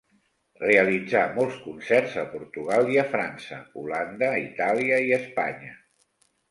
Realitzà 0.61 1.21
molts 1.35 1.59
concerts 1.67 2.17
a 2.23 2.25
Portugal 2.33 2.91
i 2.95 2.99
a 3.03 3.07
França, 3.15 3.61
Holanda, 3.83 4.35
Itàlia 4.49 5.03
i 5.11 5.19
Espanya. 5.23 5.81